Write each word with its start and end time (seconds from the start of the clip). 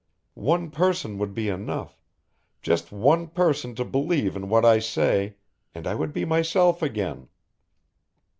One 0.33 0.71
person 0.71 1.19
would 1.19 1.35
be 1.35 1.47
enough, 1.47 2.01
just 2.63 2.91
one 2.91 3.27
person 3.27 3.75
to 3.75 3.85
believe 3.85 4.35
in 4.35 4.49
what 4.49 4.65
I 4.65 4.79
say 4.79 5.35
and 5.75 5.85
I 5.85 5.93
would 5.93 6.11
be 6.11 6.25
myself 6.25 6.81
again. 6.81 7.27